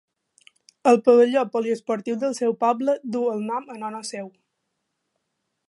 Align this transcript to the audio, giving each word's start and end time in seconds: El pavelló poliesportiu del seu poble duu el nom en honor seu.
El 0.91 0.95
pavelló 1.07 1.43
poliesportiu 1.55 2.17
del 2.23 2.33
seu 2.39 2.55
poble 2.65 2.97
duu 3.17 3.29
el 3.35 3.45
nom 3.51 3.69
en 3.77 3.87
honor 3.91 4.09
seu. 4.13 4.33